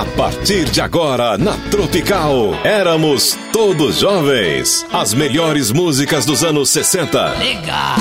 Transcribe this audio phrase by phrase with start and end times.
[0.00, 4.86] A partir de agora, na Tropical, éramos todos jovens.
[4.90, 7.34] As melhores músicas dos anos 60.
[7.38, 7.96] Legal.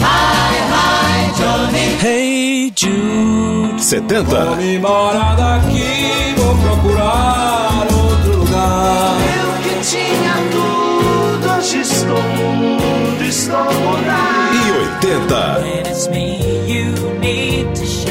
[0.00, 1.96] Hi, hi, Johnny.
[2.02, 3.80] Hey Jude.
[3.80, 4.24] 70.
[4.46, 9.16] Vou me embora daqui, vou procurar outro lugar.
[9.36, 14.56] Eu que tinha tudo, hoje estou mudo, estou mudado.
[14.56, 14.72] E
[15.06, 15.60] 80.
[15.60, 16.36] When it's me
[16.66, 16.90] you
[17.20, 18.10] need to show.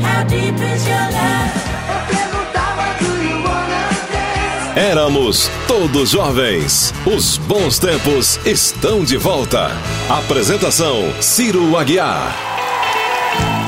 [0.00, 0.83] How deep is
[4.76, 6.92] Éramos todos jovens.
[7.06, 9.70] Os bons tempos estão de volta.
[10.10, 12.34] Apresentação: Ciro Aguiar.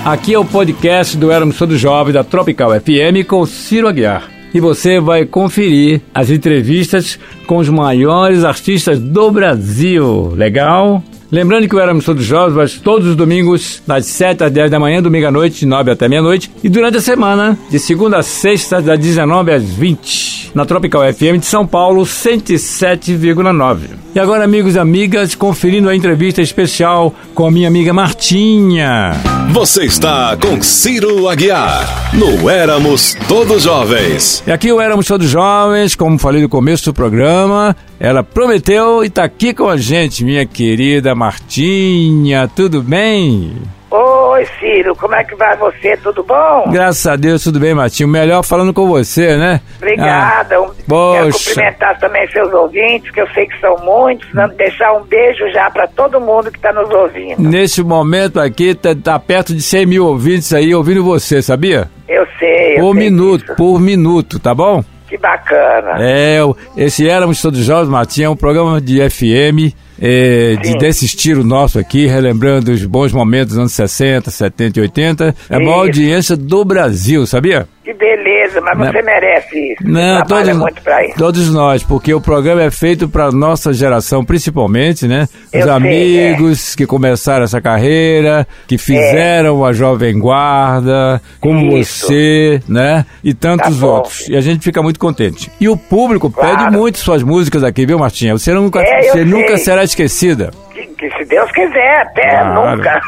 [0.05, 4.29] Aqui é o podcast do Éramos Todos Jovens da Tropical FM com Ciro Aguiar.
[4.53, 10.33] E você vai conferir as entrevistas com os maiores artistas do Brasil.
[10.35, 11.05] Legal?
[11.31, 15.03] Lembrando que o Éramos Todos Jovens todos os domingos, das 7 às 10 da manhã,
[15.03, 16.51] domingo à noite, de 9 até meia-noite.
[16.63, 20.53] E durante a semana, de segunda a sexta, das 19 às 20.
[20.55, 23.79] Na Tropical FM de São Paulo, 107,9.
[24.15, 29.13] E agora, amigos e amigas, conferindo a entrevista especial com a minha amiga Martinha.
[29.51, 32.15] Você está com Ciro Aguiar.
[32.15, 34.43] No Éramos Todos Jovens.
[34.47, 39.09] E aqui o Éramos Todos Jovens, como falei no começo do programa, ela prometeu e
[39.09, 42.49] está aqui com a gente, minha querida Martinha.
[42.55, 43.55] Tudo bem?
[43.91, 45.97] Oi, Ciro, como é que vai você?
[45.97, 46.65] Tudo bom?
[46.71, 48.09] Graças a Deus, tudo bem, Martinho.
[48.09, 49.61] Melhor falando com você, né?
[49.79, 50.61] Obrigada.
[50.61, 50.71] Um-
[51.15, 54.27] Quero cumprimentar também seus ouvintes, que eu sei que são muitos.
[54.35, 54.47] né?
[54.59, 57.41] Deixar um beijo já para todo mundo que está nos ouvindo.
[57.41, 61.89] Nesse momento aqui, tá, tá perto de 100 mil ouvintes aí ouvindo você, sabia?
[62.09, 62.77] Eu sei.
[62.77, 63.55] eu Por sei minuto, disso.
[63.57, 64.85] por minuto, tá bom?
[65.09, 65.97] Que bacana.
[66.01, 66.39] É,
[66.77, 71.79] esse Éramos Todos Jovens, Martinho, é um programa de FM, é, de, desse estilo nosso
[71.79, 75.35] aqui, relembrando os bons momentos dos anos 60, 70 e 80.
[75.51, 77.67] É a maior audiência do Brasil, sabia?
[77.85, 78.87] Que beleza, mas Não.
[78.91, 79.85] você merece isso.
[79.89, 81.17] Não, todos, muito para isso.
[81.17, 85.29] todos nós, porque o programa é feito para nossa geração, principalmente, né?
[85.53, 92.09] Eu Os sei, amigos que começaram essa carreira, que fizeram a Jovem Guarda, como Isso.
[92.09, 93.07] você, né?
[93.23, 94.29] E tantos Tá outros.
[94.29, 95.49] E a gente fica muito contente.
[95.61, 96.57] E o público Claro.
[96.59, 98.33] pede muito suas músicas aqui, viu, Martinha?
[98.37, 100.51] Você nunca, É, você nunca será esquecida.
[100.73, 102.77] Que, que se Deus quiser, até Claro.
[102.77, 103.01] nunca.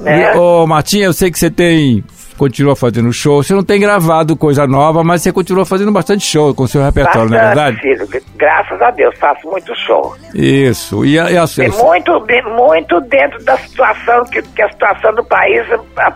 [0.00, 2.04] E, ô, Martinha, eu sei que você tem.
[2.38, 3.40] Continua fazendo show.
[3.42, 7.28] Você não tem gravado coisa nova, mas você continua fazendo bastante show com seu repertório,
[7.30, 7.76] não é verdade?
[7.76, 8.24] Bastante, Ciro.
[8.36, 10.16] Graças a Deus, faço muito show.
[10.34, 11.04] Isso.
[11.04, 15.14] E a, e a, E muito, de- muito dentro da situação que, que a situação
[15.14, 15.62] do país
[15.98, 16.12] ah,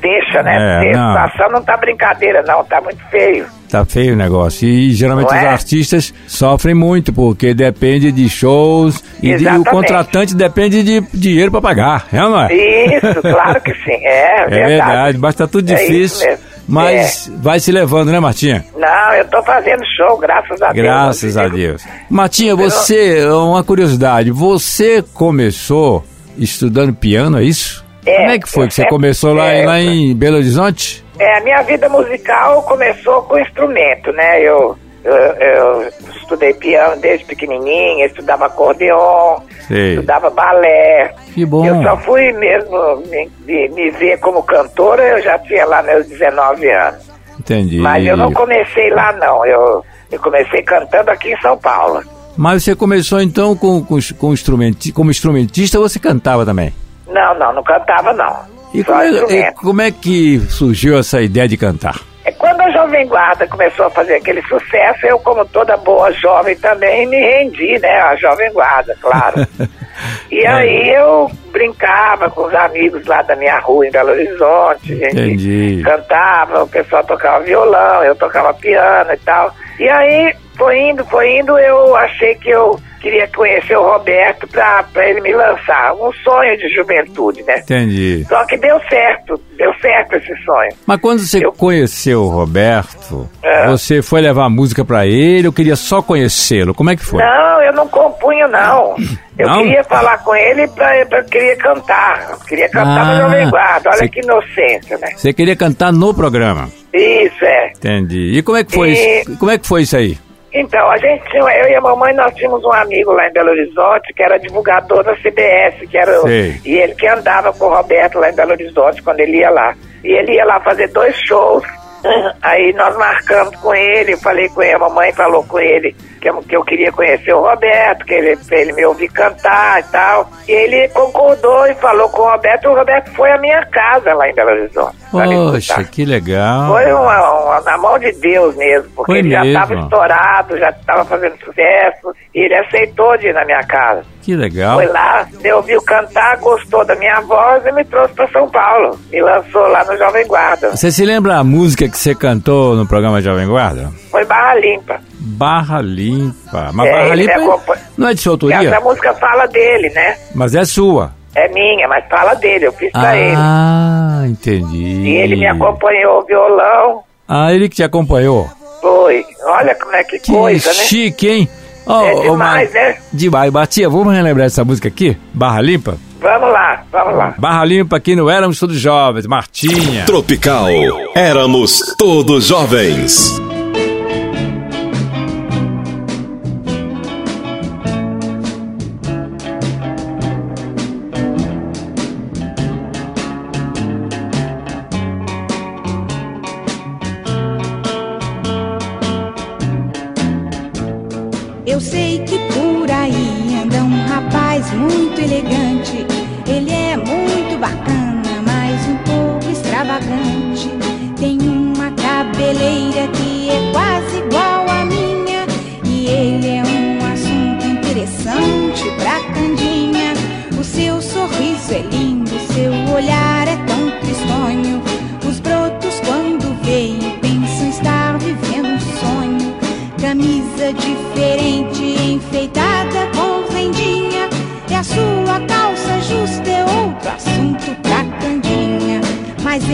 [0.00, 0.86] deixa, né?
[0.90, 3.46] É, a situação não tá brincadeira, não, tá muito feio.
[3.74, 4.68] Tá feio o negócio.
[4.68, 5.48] E geralmente os é?
[5.48, 11.50] artistas sofrem muito, porque depende de shows e, de- e o contratante depende de dinheiro
[11.50, 12.54] para pagar, é ou não é?
[12.54, 14.66] Isso, claro que sim, é, É verdade.
[14.68, 16.24] verdade, mas tá tudo É difícil.
[16.24, 16.44] mesmo.
[16.68, 18.64] mas vai se levando, né, Martinha?
[18.76, 20.76] Não, eu tô fazendo show, graças a Deus.
[20.86, 21.82] Graças a Eu- Deus.
[22.08, 26.04] Martinha, você, uma curiosidade, você começou
[26.38, 27.84] estudando piano, é isso?
[28.06, 31.03] É, Como é que foi que você sempre- começou lá, é, lá em Belo Horizonte?
[31.18, 34.40] É, a minha vida musical começou com instrumento, né?
[34.40, 39.38] Eu, eu, eu estudei piano desde pequenininha, estudava acordeon,
[39.68, 39.90] Sei.
[39.94, 41.14] estudava balé.
[41.32, 41.64] Que bom.
[41.64, 46.06] Eu só fui mesmo me, me- me ver como cantora, eu já tinha lá meus
[46.06, 47.10] 19 anos.
[47.38, 47.78] Entendi.
[47.78, 49.44] Mas eu não comecei lá, não.
[49.46, 52.02] Eu, eu comecei cantando aqui em São Paulo.
[52.36, 56.72] Mas você começou então com, com, com instrumenti como instrumentista ou você cantava também?
[57.06, 58.53] Não, não, não cantava, não.
[58.74, 62.00] E é, e como é que surgiu essa ideia de cantar?
[62.24, 66.56] É quando a Jovem Guarda começou a fazer aquele sucesso, eu, como toda boa jovem
[66.56, 68.00] também, me rendi, né?
[68.00, 69.46] A Jovem Guarda, claro.
[70.28, 74.96] E aí eu brincava com os amigos lá da minha rua em Belo Horizonte, a
[74.96, 75.82] gente Entendi.
[75.84, 79.54] cantava, o pessoal tocava violão, eu tocava piano e tal.
[79.78, 84.82] E aí foi indo, foi indo, eu achei que eu queria conhecer o Roberto pra,
[84.84, 85.92] pra ele me lançar.
[85.94, 87.58] Um sonho de juventude, né?
[87.58, 88.24] Entendi.
[88.26, 90.70] Só que deu certo, deu certo esse sonho.
[90.86, 93.66] Mas quando você Eu- conheceu o Roberto, É.
[93.66, 96.72] você foi levar música pra ele ou queria só conhecê-lo?
[96.72, 97.22] Como é que foi?
[97.22, 98.94] Não, eu não compunho, não.
[99.36, 99.62] Eu Não?
[99.64, 102.28] queria falar com ele pra, pra queria cantar.
[102.30, 103.90] Eu queria cantar Ah, no Jovem Guarda.
[103.90, 105.08] Olha você- que inocência, né?
[105.16, 106.68] Você queria cantar no programa?
[106.94, 107.72] Isso, é.
[107.76, 108.38] Entendi.
[108.38, 109.38] E como é que foi E- isso?
[109.38, 110.16] Como é que foi isso aí?
[110.52, 113.50] Então, a gente tinha, eu e a mamãe, nós tínhamos um amigo lá em Belo
[113.50, 116.60] Horizonte que era divulgador da CBS, que era Sei.
[116.64, 119.74] e ele que andava com o Roberto lá em Belo Horizonte quando ele ia lá.
[120.04, 121.64] E ele ia lá fazer dois shows.
[122.42, 126.28] Aí nós marcamos com ele, eu falei com ele, a mamãe falou com ele que
[126.30, 130.30] eu, que eu queria conhecer o Roberto, que ele, ele me ouvir cantar e tal.
[130.48, 134.14] E ele concordou e falou com o Roberto, e o Roberto foi à minha casa
[134.14, 134.96] lá em Belo Horizonte.
[135.10, 136.68] Poxa, que legal.
[136.72, 139.60] Foi uma, uma- na mão de Deus mesmo, porque Foi ele já mesmo.
[139.62, 144.02] estava estourado, já estava fazendo sucesso, e ele aceitou de ir na minha casa.
[144.24, 144.76] Que legal.
[144.76, 148.98] Foi lá, me ouviu cantar, gostou da minha voz e me trouxe para São Paulo.
[149.12, 150.70] Me lançou lá no Jovem Guarda.
[150.74, 153.90] Você se lembra a música que você cantou no programa Jovem Guarda?
[154.10, 154.98] Foi Barra Limpa.
[155.20, 156.70] Barra Limpa.
[156.72, 157.80] Mas É, Barra Limpa acompanha.
[157.98, 160.16] não é de sua autoria, essa música fala dele, né?
[160.34, 161.12] mas é sua.
[161.34, 163.34] É minha, mas fala dele, eu fiz pra ele.
[163.36, 164.76] Ah, entendi.
[165.02, 167.02] E ele me acompanhou o violão.
[167.28, 168.48] Ah, ele que te acompanhou.
[168.80, 169.24] Foi.
[169.44, 170.74] Olha como é que, Que coisa, né?
[170.74, 171.48] chique, hein?
[171.86, 172.96] Oh, É oh, demais, Ma- né?
[173.12, 173.52] Demais.
[173.52, 175.16] Batia, vamos relembrar essa música aqui?
[175.32, 175.96] Barra Limpa?
[176.20, 177.34] Vamos lá, vamos lá.
[177.36, 179.26] Barra Limpa aqui no Éramos Todos Jovens.
[179.26, 180.04] Martinha.
[180.06, 180.68] Tropical.
[181.14, 183.38] Éramos todos jovens.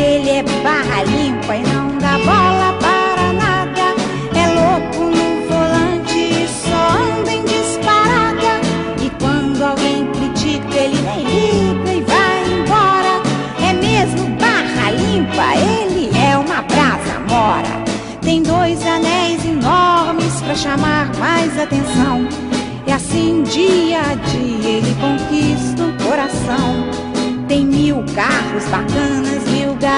[0.01, 3.95] Ele é barra limpa e não dá bola para nada.
[4.35, 8.61] É louco no volante e só anda em disparada.
[9.03, 13.23] E quando alguém critica, ele nem liga e vai embora.
[13.69, 17.85] É mesmo barra limpa, ele é uma brasa mora.
[18.23, 22.27] Tem dois anéis enormes pra chamar mais atenção.
[22.87, 27.11] E assim dia a dia ele conquista o coração.
[27.47, 29.43] Tem mil carros bacanas,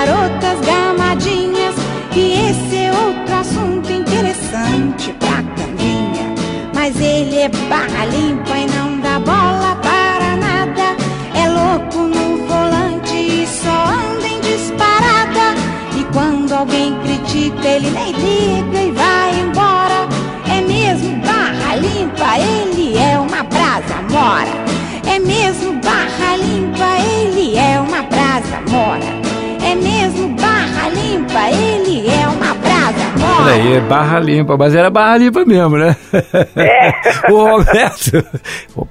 [0.05, 1.75] garotas gamadinhas.
[2.15, 6.35] E esse é outro assunto interessante pra Candinha.
[6.75, 10.97] Mas ele é barra limpa e não dá bola para nada.
[11.35, 12.22] É louco no
[31.33, 31.72] barra
[33.43, 34.57] Olha aí, Barra Limpa.
[34.57, 35.97] Mas era Barra Limpa mesmo, né?
[36.57, 36.93] É.
[37.33, 38.25] o Roberto.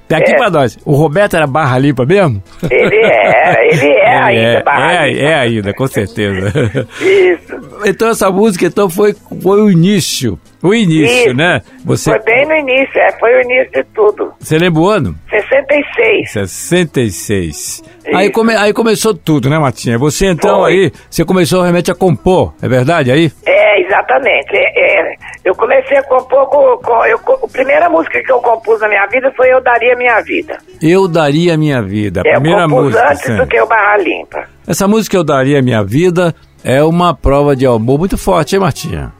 [0.08, 0.36] Daqui É.
[0.36, 0.78] pra nós.
[0.84, 2.42] O Roberto era Barra Limpa mesmo?
[2.70, 5.22] Ele é, ele é ainda é, barra é, limpa.
[5.24, 6.52] é ainda, com certeza.
[7.00, 7.60] Isso.
[7.86, 10.38] Então essa música então foi, foi o início.
[10.62, 11.34] O início, Isso.
[11.34, 11.60] né?
[11.84, 14.32] Você, Foi bem no início, é, foi o início de tudo.
[14.38, 15.16] você lembra o ano?
[15.28, 16.30] 66.
[16.30, 17.82] 66.
[18.14, 19.98] Aí, come, aí começou tudo, né, Matinha?
[19.98, 20.72] Você então Foi.
[20.72, 23.32] aí, você começou realmente a compor, é verdade aí?
[23.44, 24.54] É, exatamente.
[24.56, 25.14] É, é.
[25.44, 26.76] Eu comecei a compor com.
[26.78, 30.20] com eu, a primeira música que eu compus na minha vida foi Eu Daria Minha
[30.20, 30.58] Vida.
[30.82, 32.22] Eu daria minha vida.
[32.24, 33.08] A É, eu primeira compus música.
[33.10, 33.36] antes sim.
[33.36, 34.44] do que o Barra Limpa.
[34.66, 36.34] Essa música Eu Daria Minha Vida
[36.64, 39.12] é uma prova de amor muito forte, hein, Martinha?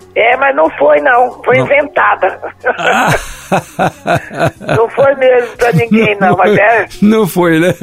[0.43, 1.65] É, mas não foi não, foi Não.
[1.67, 2.41] inventada.
[2.79, 3.09] Ah.
[4.77, 7.75] não foi mesmo pra ninguém não, mas é, Não foi, né?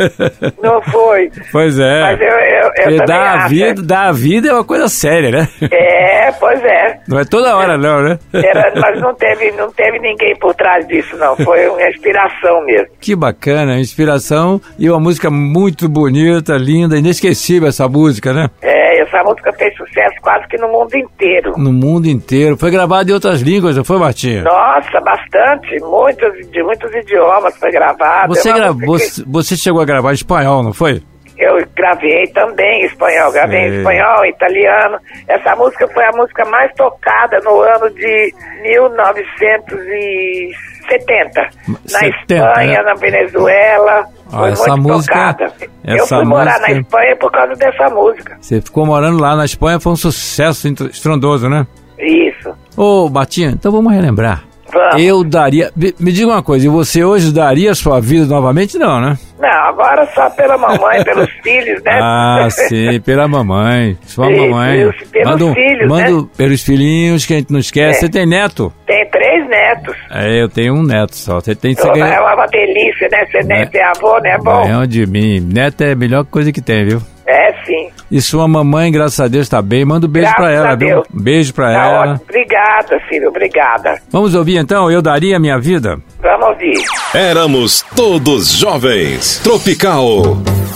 [0.61, 1.31] não foi.
[1.51, 2.01] Pois é.
[2.01, 5.47] Mas eu, eu, eu dar a, vida, dar a vida é uma coisa séria, né?
[5.71, 6.99] É, pois é.
[7.07, 8.19] Não é toda hora, não, né?
[8.33, 11.35] Era, mas não teve, não teve ninguém por trás disso, não.
[11.37, 12.87] Foi uma inspiração mesmo.
[12.99, 18.49] Que bacana, inspiração e uma música muito bonita, linda, inesquecível essa música, né?
[18.61, 21.53] É, essa música fez sucesso quase que no mundo inteiro.
[21.57, 22.57] No mundo inteiro.
[22.57, 24.43] Foi gravada em outras línguas, não foi, Martinha?
[24.43, 25.79] Nossa, bastante.
[25.81, 28.33] Muitos, de muitos idiomas foi gravado.
[28.33, 28.73] Você, É gra...
[28.73, 31.01] que você, chegou a gravar em espanhol, não foi?
[31.37, 33.31] Eu gravei também em espanhol.
[33.31, 34.97] Gravei em espanhol, italiano.
[35.27, 41.41] Essa música foi a música mais tocada no ano de 1970.
[41.67, 42.83] Na 70, Espanha, né?
[42.83, 44.03] na Venezuela.
[44.31, 45.53] Ah, foi essa música- tocada.
[45.83, 48.37] Eu essa fui morar música- na Espanha por causa dessa música.
[48.39, 51.65] Você ficou morando lá na Espanha, foi um sucesso estrondoso, né?
[51.97, 52.49] Isso.
[52.77, 54.43] Ô, Batinha, então vamos relembrar.
[54.71, 55.01] Vamos.
[55.01, 55.71] Eu daria.
[55.75, 58.77] Me, diga uma coisa, e você hoje daria a sua vida novamente?
[58.77, 59.17] Não, né?
[59.39, 61.99] Não, agora só pela mamãe, pelos filhos, né?
[61.99, 63.97] Ah, sim, pela mamãe.
[64.05, 64.87] Sua mamãe.
[65.11, 66.27] pelos manda um- filhos, manda né?
[66.37, 67.97] pelos filhinhos que a gente não esquece.
[67.97, 67.99] É.
[68.01, 68.71] Você tem neto?
[68.85, 68.98] Tem
[69.39, 69.95] dois netos.
[70.11, 71.39] É, eu tenho um neto só.
[71.39, 73.25] Você tem que ser É uma delícia, né?
[73.31, 74.37] Ser neto e avô, né?
[74.43, 75.39] Bom, ganhão de mim.
[75.39, 77.01] Neto é a melhor coisa que tem, viu?
[77.27, 77.89] é sim.
[78.11, 79.85] E sua mamãe, graças a Deus, tá bem.
[79.85, 81.03] Manda um beijo Graças pra ela, viu?
[81.13, 81.99] Um beijo pra Tá ela.
[82.01, 82.21] ótimo.
[82.27, 84.01] Obrigada, filho, obrigada.
[84.11, 85.99] Vamos ouvir então, Eu Daria a Minha Vida?
[86.21, 86.83] Vamos ouvir.
[87.13, 89.39] Éramos todos jovens.
[89.43, 90.23] Tropical.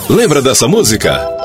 [0.07, 1.42] Lembra dessa música?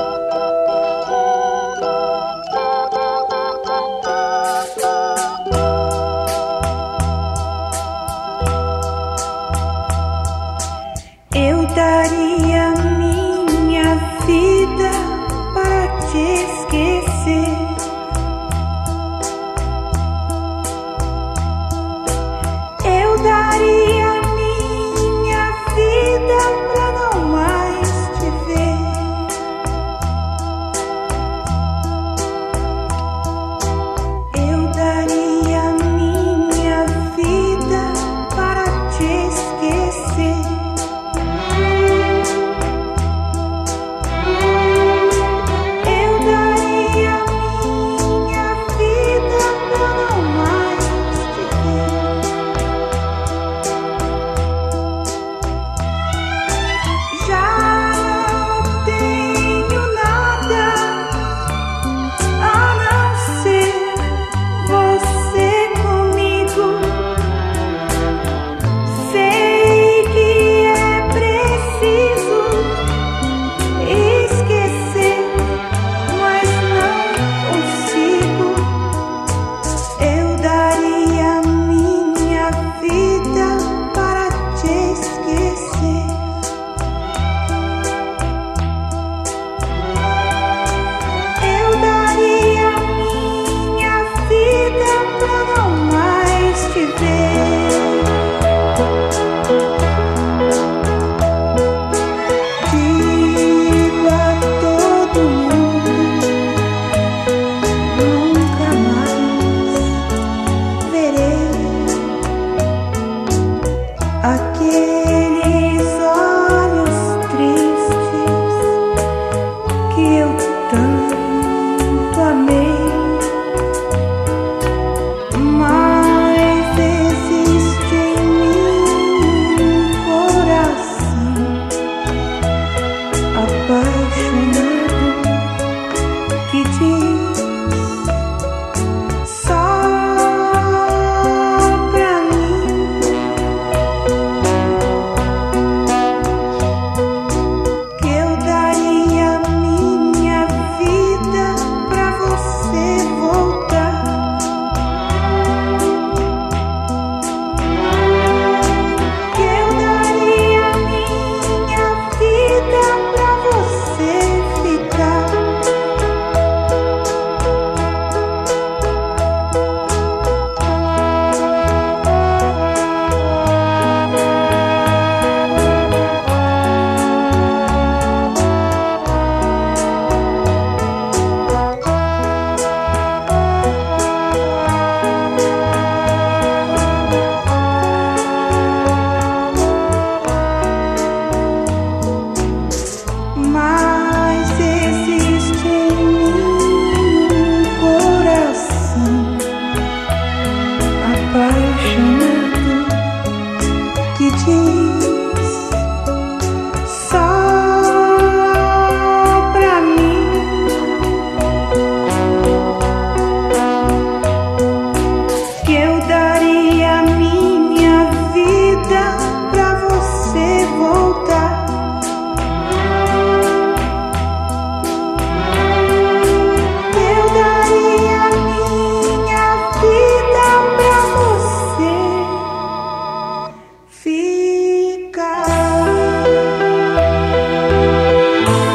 [114.23, 115.38] Aqueles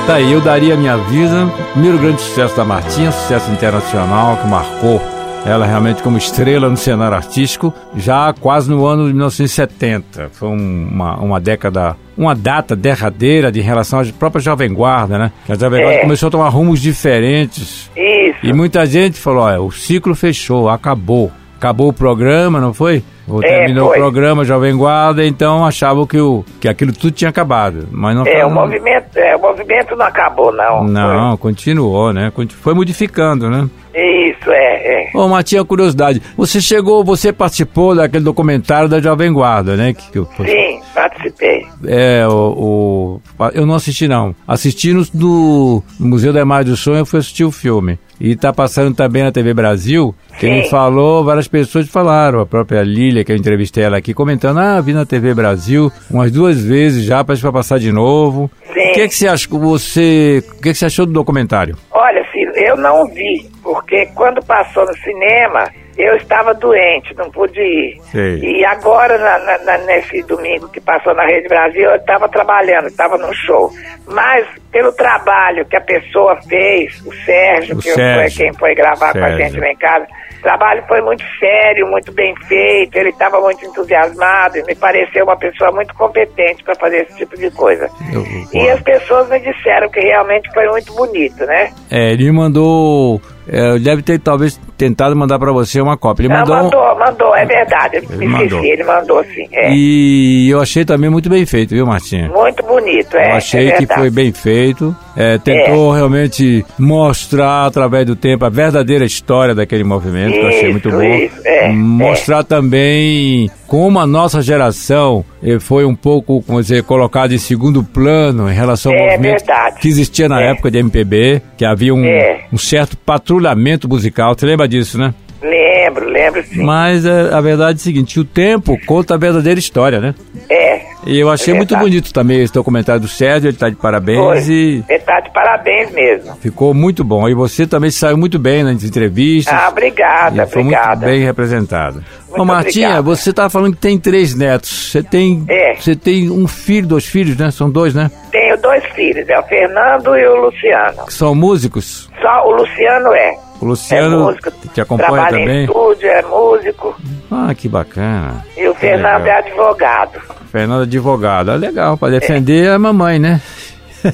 [0.06, 1.46] Tá aí, Eu Daria a Minha Vida.
[1.72, 5.00] Primeiro grande sucesso da Martinha, sucesso internacional que marcou
[5.46, 10.30] ela realmente como estrela no cenário artístico, já quase no ano de 1970.
[10.32, 15.32] Foi um- uma, uma década, uma data derradeira de relação à própria Jovem Guarda, né?
[15.44, 16.02] Que a Jovem Guarda É.
[16.02, 17.90] começou a tomar rumos diferentes.
[17.94, 18.38] Isso.
[18.42, 21.30] E muita gente falou: olha, o ciclo fechou, acabou.
[21.56, 23.02] acabou o programa, não foi?
[23.26, 23.96] Ou É, terminou foi.
[23.96, 27.88] o programa Jovem Guarda, então achavam que, o, que aquilo tudo tinha acabado.
[27.90, 30.84] Mas não É, foi- o movimento, é, o movimento não acabou, não.
[30.84, 32.30] Não, continuou, né?
[32.60, 33.68] Foi modificando, né?
[33.94, 35.10] Isso, é, é.
[35.16, 36.20] Ô, Matinha, curiosidade.
[36.36, 39.94] Você chegou, você participou daquele documentário da Jovem Guarda, né?
[39.94, 41.64] Que, que Sim, participei.
[41.86, 44.34] É, o, o- Eu não assisti, não.
[44.48, 47.96] Assisti no, no Museu da Imagem do Sonho, eu fui assistir o filme.
[48.20, 50.12] E tá passando também na TV Brasil.
[50.40, 50.70] Quem Sim.
[50.70, 52.40] falou, várias pessoas falaram.
[52.40, 52.82] A própria
[53.22, 57.22] Que eu entrevistei ela aqui, comentando: ah, vi na TV Brasil umas duas vezes já,
[57.22, 58.50] parece que vai passar de novo.
[58.72, 58.90] Sim.
[58.90, 59.60] O que, é que você achou?
[59.60, 61.76] Você, o que, é que você achou do documentário?
[61.90, 67.60] Olha, filho, eu não vi, porque quando passou no cinema, eu estava doente, não pude
[67.60, 68.00] ir.
[68.10, 68.38] Sei.
[68.40, 72.86] E agora, na- na- na- nesse domingo que passou na Rede Brasil, eu estava trabalhando,
[72.88, 73.70] estava no show.
[74.08, 78.36] Mas pelo trabalho que a pessoa fez, o Sérgio, O que Sérgio.
[78.36, 79.38] foi quem foi gravar com a Sérgio.
[79.46, 80.06] gente lá em casa,
[80.44, 85.36] trabalho foi muito sério, muito bem feito, ele estava muito entusiasmado, e me pareceu uma
[85.36, 87.88] pessoa muito competente para fazer esse tipo de coisa.
[88.12, 91.72] Eu- E as pessoas me disseram que realmente foi muito bonito, né?
[91.90, 93.20] É, ele me mandou.
[93.46, 96.22] é, deve ter talvez tentado mandar pra você uma cópia.
[96.22, 96.54] Ele mandou.
[96.56, 97.96] um- mandou, mandou, é verdade.
[97.96, 98.64] Ele me esqueci, mandou.
[98.64, 99.48] ele mandou sim.
[99.52, 99.70] É.
[99.70, 102.28] E eu achei também muito bem feito, viu, Martinha?
[102.28, 103.32] Muito bonito, é.
[103.32, 104.96] Eu achei é que foi bem feito.
[105.16, 110.62] É, tentou realmente mostrar através do tempo a verdadeira história daquele movimento, que eu achei
[110.62, 111.02] Isso, muito bom.
[111.02, 117.34] isso, é, mostrar também como a nossa geração eh, foi um pouco, como dizer, colocada
[117.34, 119.80] em segundo plano em relação ao É movimento verdade.
[119.80, 120.50] que existia na É.
[120.50, 122.40] época de MPB, que havia um, É.
[122.52, 124.34] um certo patrulhamento musical.
[124.36, 125.14] Você lembra disso, né?
[125.42, 126.62] Lembro, lembro sim.
[126.62, 130.14] Mas é, a verdade é a seguinte, o tempo conta a verdadeira história, né?
[130.48, 130.80] É.
[131.06, 134.18] E eu achei É muito bonito também esse documentário do Sérgio, ele tá de parabéns
[134.46, 134.52] Foi.
[134.52, 136.34] e Ele tá de parabéns mesmo.
[136.36, 137.28] ficou muito bom.
[137.28, 139.52] E você também saiu muito bem nas entrevistas.
[139.54, 141.06] Ah, obrigada, e foi muito obrigada.
[141.06, 142.04] bem representado.
[142.28, 143.02] Muito Ô Martinha, obrigada.
[143.02, 144.90] você tá falando que tem três netos.
[144.90, 145.74] Você tem, É.
[145.74, 147.50] você tem um filho, dois filhos, né?
[147.50, 148.10] São dois, né?
[148.32, 151.06] Tenho dois filhos, é o Fernando e o Luciano.
[151.06, 152.10] Que são músicos.
[152.20, 153.36] Só o Luciano é.
[153.60, 155.64] O Luciano é músico, te acompanha trabalha em também.
[155.64, 156.94] estúdio, é músico.
[157.30, 158.44] Ah, que bacana.
[158.56, 159.26] E o Que Fernando legal.
[159.26, 160.20] é advogado.
[160.50, 161.50] Fernando advogado.
[161.50, 163.40] Ah, legal, para defender a mamãe, né?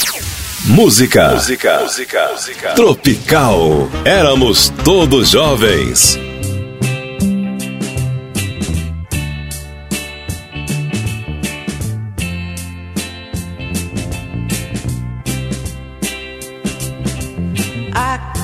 [0.67, 1.31] Música.
[1.33, 1.79] Música.
[2.75, 3.87] Tropical.
[4.03, 6.19] Éramos todos jovens.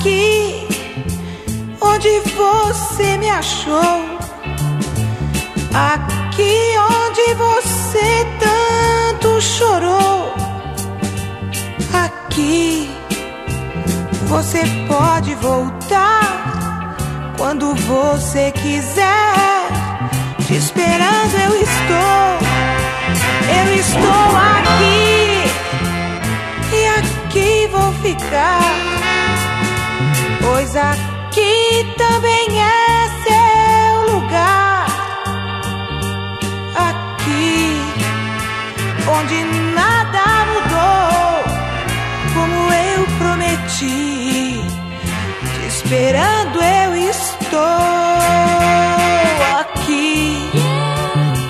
[0.02, 0.66] Aqui
[1.80, 4.18] onde você me achou,
[5.72, 10.34] aqui onde você tanto chorou,
[11.94, 12.90] aqui
[14.26, 16.96] você pode voltar
[17.38, 19.68] quando você quiser.
[20.48, 22.40] Te esperando eu estou,
[23.56, 25.46] eu estou aqui
[26.74, 29.01] e aqui vou ficar.
[30.52, 34.86] Pois aqui também é seu lugar.
[36.76, 37.80] Aqui,
[39.08, 41.42] onde nada mudou,
[42.34, 44.60] como eu prometi.
[45.54, 47.58] Te esperando eu estou
[49.58, 50.50] aqui,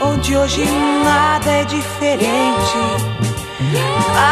[0.01, 0.65] onde hoje
[1.05, 2.79] nada é diferente.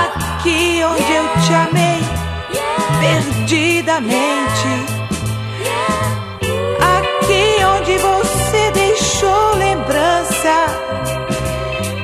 [0.01, 2.20] Aqui onde eu te amei
[3.01, 4.69] perdidamente.
[6.81, 10.67] Aqui onde você deixou lembrança,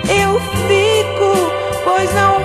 [0.08, 1.52] eu fico,
[1.84, 2.35] pois não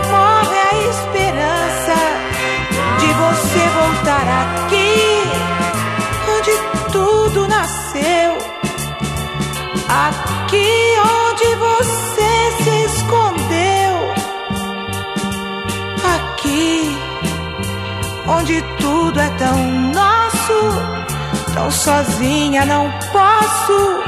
[19.12, 21.54] tudo é tão nosso.
[21.54, 24.04] Tão sozinha não posso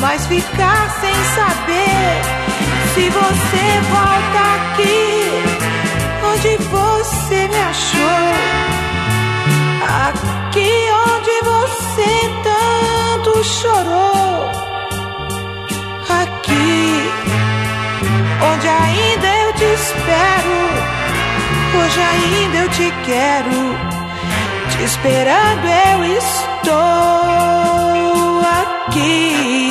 [0.00, 2.22] mais ficar sem saber
[2.94, 5.30] se você volta aqui
[6.32, 8.30] onde você me achou.
[10.06, 10.72] Aqui
[11.08, 12.12] onde você
[12.44, 14.50] tanto chorou.
[16.22, 17.10] Aqui
[18.52, 20.54] onde ainda eu te espero.
[21.76, 23.93] Hoje ainda eu te quero.
[24.84, 26.74] Esperando eu estou.
[28.86, 29.70] Aqui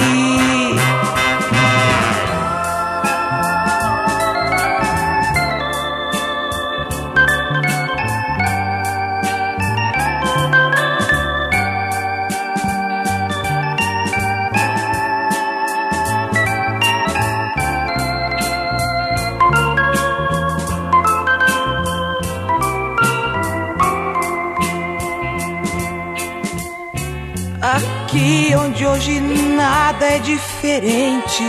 [30.64, 31.44] diferente.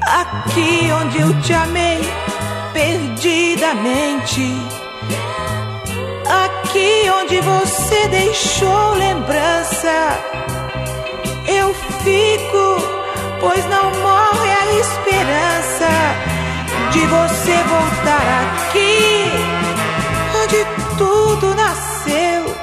[0.00, 2.00] Aqui onde eu te amei
[2.72, 4.56] perdidamente.
[6.26, 10.18] Aqui onde você deixou lembrança.
[11.46, 12.80] Eu fico,
[13.40, 15.90] pois não morre a esperança
[16.92, 19.30] de você voltar aqui
[20.42, 20.64] onde
[20.96, 22.56] tudo nasceu.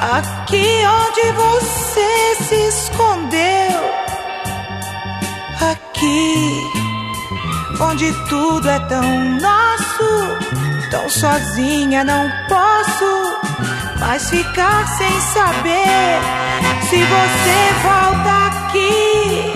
[0.00, 3.80] Aqui onde você se escondeu.
[5.70, 6.62] Aqui
[7.80, 9.02] onde tudo é tão
[9.40, 10.88] nosso.
[10.90, 16.18] Tão sozinha não posso mais ficar sem saber
[16.88, 19.52] se você volta aqui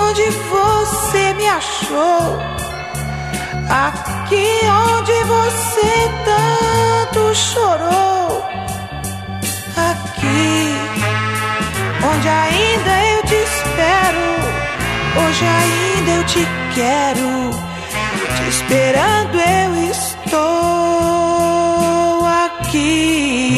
[0.00, 2.38] onde você me achou.
[3.70, 8.13] Aqui onde você tanto chorou
[12.02, 14.24] onde ainda eu te espero.
[15.16, 17.50] Hoje ainda eu te quero,
[18.36, 20.40] te esperando eu estou
[22.46, 23.56] aqui.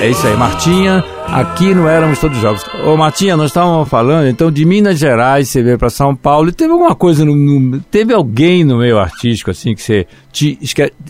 [0.00, 1.04] É isso aí, Martinha.
[1.28, 2.64] Aqui no Éramos Todos Jovens.
[2.84, 6.52] Ô, Martinha, nós estávamos falando, então, de Minas Gerais, você veio para São Paulo, e
[6.52, 10.58] teve alguma coisa, no, no- teve alguém no meio artístico, assim, que você, te,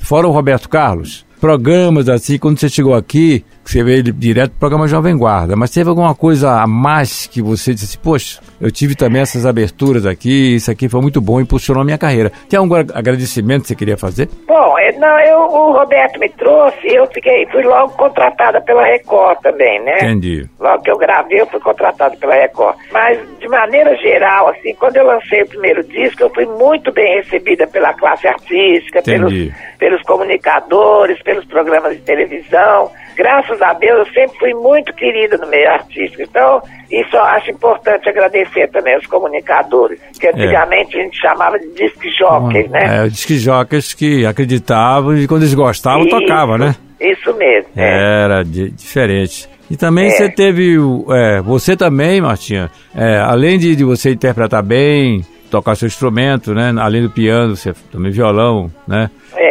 [0.02, 4.86] fora o Roberto Carlos, programas assim, quando você chegou aqui, você veio direto pro programa
[4.86, 8.94] Jovem Guarda, mas teve alguma coisa a mais que você disse assim, poxa, eu tive
[8.94, 12.30] também essas aberturas aqui, isso aqui foi muito bom, impulsionou a minha carreira.
[12.48, 14.28] Tem algum agradecimento que você queria fazer?
[14.46, 18.84] Bom, é, não, eu, o Roberto me trouxe e eu fiquei, fui logo contratada pela
[18.84, 19.96] Record também, né?
[19.98, 20.46] Entendi.
[20.58, 22.76] Logo que eu gravei, eu fui contratado pela Record.
[22.92, 27.16] Mas, de maneira geral, assim, quando eu lancei o primeiro disco, eu fui muito bem
[27.16, 29.54] recebida pela classe artística, pelos, Entendi.
[29.78, 32.90] pelos comunicadores, pelos programas de televisão.
[33.16, 36.22] Graças a Deus, eu sempre fui muito querida no meio artístico.
[36.22, 41.68] Então, isso eu acho importante agradecer também aos comunicadores, que antigamente a gente chamava de
[41.74, 43.04] disc jockey, né?
[43.04, 46.74] É, disque jockeys que acreditavam e quando eles gostavam, Isso, tocava, né?
[47.00, 47.68] Isso mesmo.
[47.76, 48.22] é.
[48.24, 49.48] Era di- diferente.
[49.70, 50.10] E também É.
[50.10, 50.76] você teve,
[51.12, 56.72] é, você também, Martinha, é, além de, de você interpretar bem, tocar seu instrumento, né?
[56.80, 59.10] Além do piano, você também violão, né?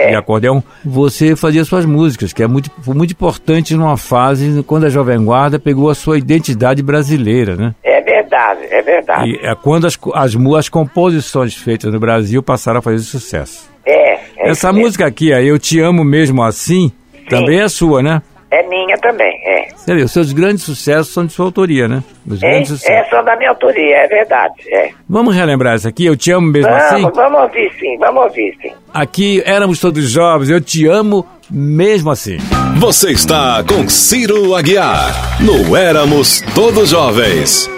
[0.10, 0.14] É.
[0.14, 4.86] E acordeão, você fazia suas músicas, que é muito, foi muito importante numa fase quando
[4.86, 7.76] a Jovem Guarda pegou a sua identidade brasileira, né?
[7.84, 9.32] É verdade, é verdade.
[9.32, 13.70] E é quando as, as, as composições feitas no Brasil passaram a fazer sucesso.
[13.86, 14.14] É.
[14.14, 14.20] é
[14.50, 16.92] Essa música aqui, Eu Te Amo Mesmo Assim,
[17.30, 18.22] também é sua, né?
[18.52, 19.68] É minha também, é.
[19.86, 22.04] Vê, os seus grandes sucessos são de sua autoria, né?
[22.28, 23.10] Os É, grandes é sucessos.
[23.12, 24.54] só da minha autoria, é verdade.
[24.72, 24.90] É.
[25.08, 27.02] Vamos relembrar essa aqui, Eu Te Amo Mesmo Assim?
[27.02, 28.72] Vamos, vamos ouvir sim, vamos ouvir sim.
[28.94, 32.38] Aqui éramos todos jovens, Eu Te Amo Mesmo Assim.
[32.78, 37.70] Você está com Ciro Aguiar no Éramos Todos Jovens.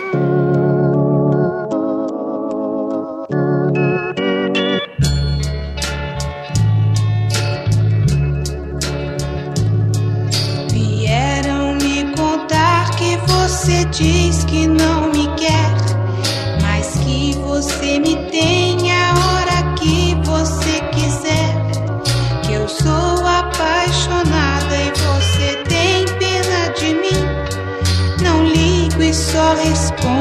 [13.92, 15.76] Diz que não me quer,
[16.62, 21.52] mas que você me tem a hora que você quiser.
[22.44, 28.24] Que eu sou apaixonada e você tem pena de mim.
[28.24, 30.21] Não ligo e só respondo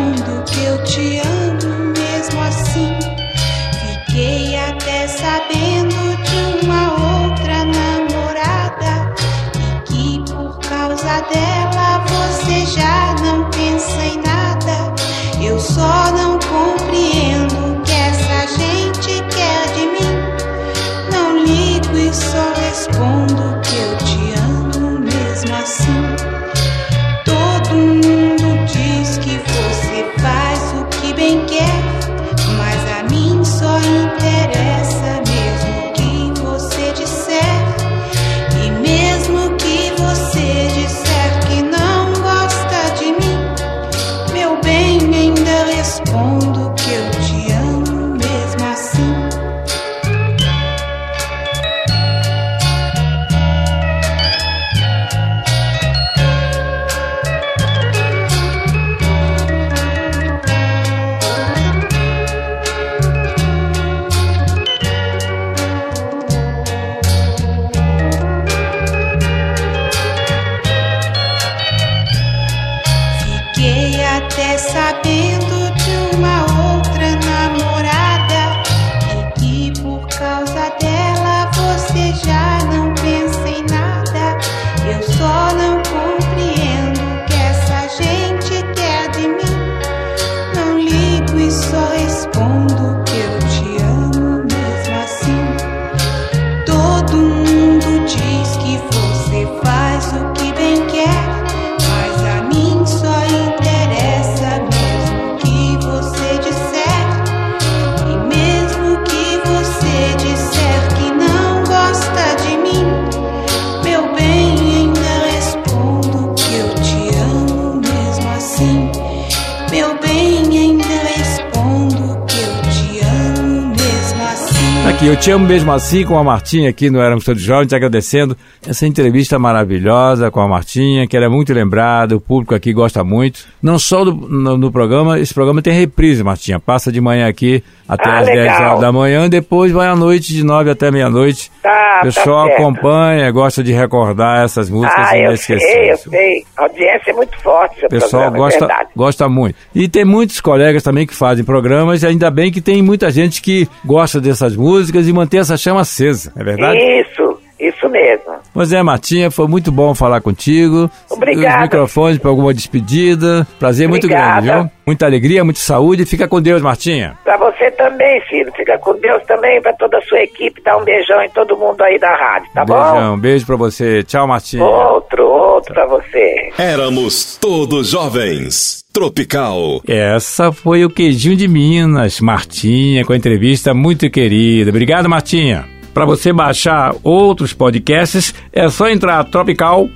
[125.10, 128.36] eu te amo mesmo assim com a Martinha aqui no Éramos Todos Jovens, te agradecendo
[128.66, 133.04] essa entrevista maravilhosa com a Martinha, que ela é muito lembrada, o público aqui gosta
[133.04, 133.44] muito.
[133.62, 136.58] Não só do, no, no programa, esse programa tem reprise, Martinha.
[136.58, 138.62] Passa de manhã aqui até Ah, 10 legal.
[138.70, 141.52] horas da manhã, depois vai à noite de 9 até meia-noite.
[141.62, 146.44] Tá, o pessoal tá acompanha, gosta de recordar essas músicas Ah, eu sei, eu sei.
[146.56, 148.88] A audiência é muito forte, O pessoal programa, é gosta, verdade.
[148.96, 149.54] gosta muito.
[149.72, 153.40] E tem muitos colegas também que fazem programas, e ainda bem que tem muita gente
[153.40, 156.78] que gosta dessas músicas e mantém essa chama acesa, é verdade?
[156.78, 158.24] Isso, isso mesmo.
[158.52, 160.90] Pois é, Martinha, foi muito bom falar contigo.
[161.10, 161.56] Obrigada.
[161.56, 163.46] Os microfones para alguma despedida.
[163.58, 164.40] Prazer muito Obrigada.
[164.40, 164.70] grande, viu?
[164.86, 166.04] Muita alegria, muita saúde.
[166.04, 167.16] Fica com Deus, Martinha.
[167.22, 168.50] Pra você também, filho.
[168.56, 170.60] Fica com Deus também, pra toda a sua equipe.
[170.64, 174.02] Dá um beijão em todo mundo aí da rádio, tá Beijão, beijo pra você.
[174.02, 174.64] Tchau, Martinha.
[174.64, 174.92] bom?
[174.94, 176.50] Outro, outro pra você.
[176.58, 178.84] Éramos todos jovens.
[178.92, 179.80] Tropical.
[179.86, 184.70] Essa foi o Queijinho de Minas, Martinha, com a entrevista muito querida.
[184.70, 185.64] Obrigado, Martinha.
[185.92, 189.90] Para você baixar outros podcasts, é só entrar tropical.fm.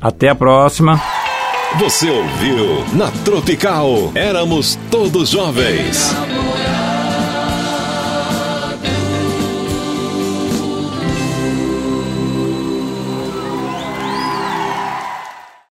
[0.00, 1.00] Até a próxima.
[1.78, 4.12] Você ouviu na Tropical.
[4.14, 6.14] Éramos todos jovens.